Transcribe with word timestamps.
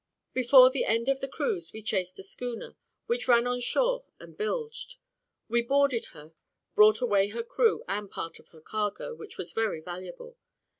Before 0.33 0.71
the 0.71 0.83
end 0.83 1.09
of 1.09 1.19
the 1.19 1.27
cruise, 1.27 1.71
we 1.73 1.83
chased 1.83 2.17
a 2.17 2.23
schooner, 2.23 2.75
which 3.05 3.27
ran 3.27 3.45
on 3.45 3.59
shore 3.59 4.05
and 4.19 4.35
bilged; 4.35 4.95
we 5.47 5.61
boarded 5.61 6.05
her, 6.05 6.33
brought 6.73 7.01
away 7.01 7.27
her 7.27 7.43
crew 7.43 7.83
and 7.87 8.09
part 8.09 8.39
of 8.39 8.47
her 8.47 8.61
cargo, 8.61 9.13
which 9.13 9.37
was 9.37 9.51
very 9.53 9.79
valuable. 9.79 10.39